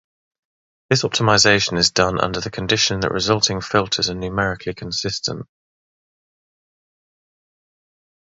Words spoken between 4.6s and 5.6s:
consistent.